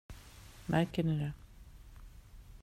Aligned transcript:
Märker 0.67 1.03
ni 1.03 1.19
det? 1.19 1.31